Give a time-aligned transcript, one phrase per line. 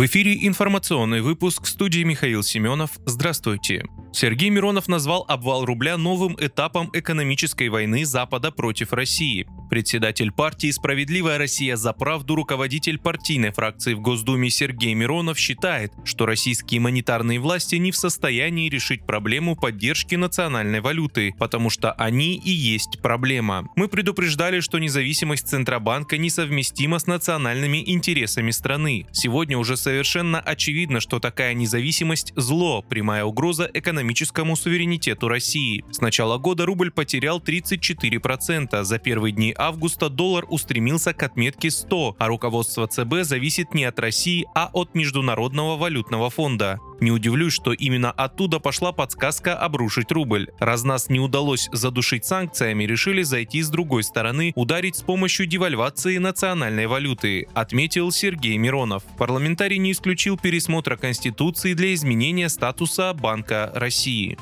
[0.00, 2.92] В эфире информационный выпуск студии Михаил Семенов.
[3.04, 3.84] Здравствуйте.
[4.12, 9.46] Сергей Миронов назвал обвал рубля новым этапом экономической войны Запада против России.
[9.70, 16.26] Председатель партии «Справедливая Россия за правду» руководитель партийной фракции в Госдуме Сергей Миронов считает, что
[16.26, 22.50] российские монетарные власти не в состоянии решить проблему поддержки национальной валюты, потому что они и
[22.50, 23.68] есть проблема.
[23.76, 29.06] Мы предупреждали, что независимость Центробанка несовместима с национальными интересами страны.
[29.12, 35.84] Сегодня уже совершенно очевидно, что такая независимость– зло, прямая угроза экономическому суверенитету России.
[35.90, 42.16] С начала года рубль потерял 34%, за первые дни августа доллар устремился к отметке 100,
[42.18, 46.80] а руководство ЦБ зависит не от России, а от Международного валютного фонда.
[47.00, 50.48] Не удивлюсь, что именно оттуда пошла подсказка обрушить рубль.
[50.58, 56.18] Раз нас не удалось задушить санкциями, решили зайти с другой стороны, ударить с помощью девальвации
[56.18, 59.02] национальной валюты, отметил Сергей Миронов.
[59.16, 64.36] Парламентарий не исключил пересмотра Конституции для изменения статуса Банка России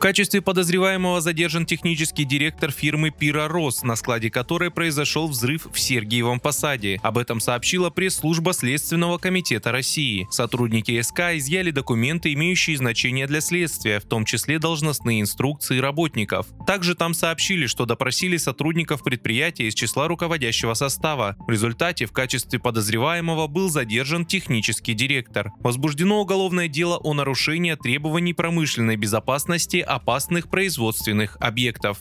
[0.00, 6.40] качестве подозреваемого задержан технический директор фирмы «Пира Рос», на складе которой произошел взрыв в Сергиевом
[6.40, 6.98] Посаде.
[7.02, 10.26] Об этом сообщила пресс-служба Следственного комитета России.
[10.30, 16.46] Сотрудники СК изъяли документы, имеющие значение для следствия, в том числе должностные инструкции работников.
[16.66, 21.36] Также там сообщили, что допросили сотрудников предприятия из числа руководящего состава.
[21.46, 25.52] В результате в качестве подозреваемого был задержан технический директор.
[25.60, 31.98] Возбуждено уголовное дело о нарушении требований промышленной безопасности опасных производственных объектов.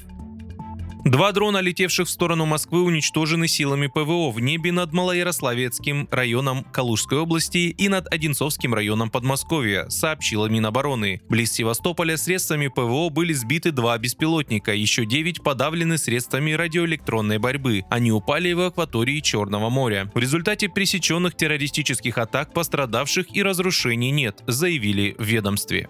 [1.06, 7.20] Два дрона, летевших в сторону Москвы, уничтожены силами ПВО в небе над Малоярославецким районом Калужской
[7.20, 11.22] области и над Одинцовским районом Подмосковья, сообщила Минобороны.
[11.30, 17.86] Близ Севастополя средствами ПВО были сбиты два беспилотника, еще девять подавлены средствами радиоэлектронной борьбы.
[17.90, 20.12] Они упали в акватории Черного моря.
[20.14, 25.88] В результате пресеченных террористических атак пострадавших и разрушений нет, заявили в ведомстве.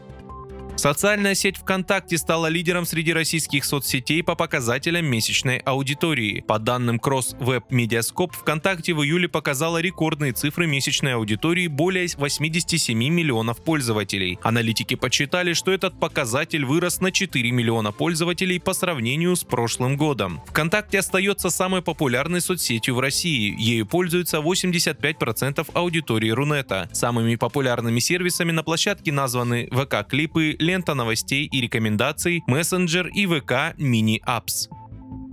[0.79, 6.39] Социальная сеть ВКонтакте стала лидером среди российских соцсетей по показателям месячной аудитории.
[6.39, 12.97] По данным Cross Web Mediascope, ВКонтакте в июле показала рекордные цифры месячной аудитории более 87
[12.97, 14.39] миллионов пользователей.
[14.41, 20.39] Аналитики подсчитали, что этот показатель вырос на 4 миллиона пользователей по сравнению с прошлым годом.
[20.47, 23.53] ВКонтакте остается самой популярной соцсетью в России.
[23.59, 26.87] Ею пользуются 85% аудитории Рунета.
[26.93, 34.21] Самыми популярными сервисами на площадке названы ВК-клипы, лента новостей и рекомендаций, мессенджер и ВК Мини
[34.23, 34.69] Апс.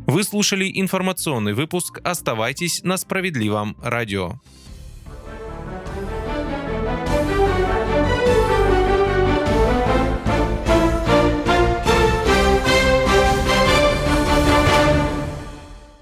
[0.06, 2.00] Вы слушали информационный выпуск.
[2.04, 4.40] Оставайтесь на справедливом радио.